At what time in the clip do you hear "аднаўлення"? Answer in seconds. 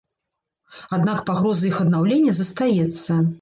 1.85-2.35